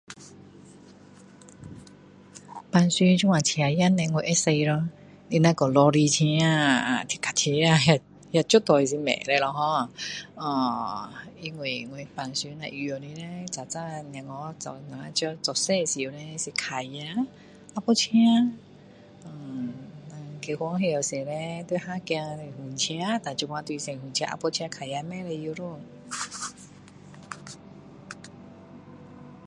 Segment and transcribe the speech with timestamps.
[2.71, 4.87] 平常这样小车呢我会驾咯
[5.29, 8.01] 他若说罗里车啊坦克车那
[8.31, 9.89] 那绝对是不会的 ho
[10.35, 16.37] 呃因为我平常若会用的叻早早孩子我们小时候脚车电单
[17.95, 18.09] 车
[19.25, 19.31] 呃
[20.41, 22.13] 结婚后时叻要载孩子
[22.57, 25.79] 用汽车然后现在脚车电单车都不会骑了咯